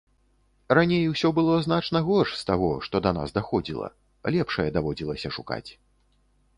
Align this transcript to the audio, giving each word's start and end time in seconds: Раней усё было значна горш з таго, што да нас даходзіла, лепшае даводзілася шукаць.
Раней 0.77 1.03
усё 1.09 1.29
было 1.39 1.53
значна 1.65 2.01
горш 2.09 2.31
з 2.39 2.43
таго, 2.51 2.71
што 2.89 2.95
да 3.07 3.11
нас 3.21 3.37
даходзіла, 3.39 3.87
лепшае 4.39 4.69
даводзілася 4.81 5.29
шукаць. 5.41 5.67